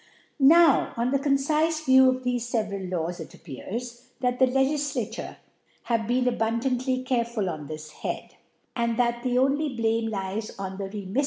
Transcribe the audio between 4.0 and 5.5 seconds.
that the Legiflarure